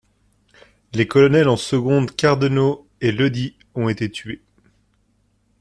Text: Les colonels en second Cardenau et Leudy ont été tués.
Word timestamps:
Les 0.93 1.07
colonels 1.07 1.47
en 1.47 1.57
second 1.57 2.07
Cardenau 2.07 2.87
et 3.01 3.11
Leudy 3.11 3.55
ont 3.75 3.87
été 3.87 4.09
tués. 4.09 4.41